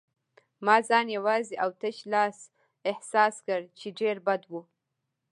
[0.65, 2.37] ما ځان یوازې او تش لاس
[2.91, 4.53] احساس کړ، چې ډېر بد و.